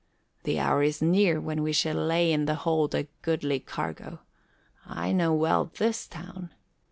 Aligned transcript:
"The 0.45 0.57
hour 0.59 0.81
is 0.81 0.99
near 0.99 1.39
when 1.39 1.61
we 1.61 1.71
shall 1.71 1.93
lay 1.95 2.31
in 2.33 2.45
the 2.45 2.55
hold 2.55 2.95
a 2.95 3.03
goodly 3.21 3.59
cargo. 3.59 4.21
I 4.83 5.11
know 5.11 5.31
well 5.31 5.69
this 5.77 6.07
town. 6.07 6.49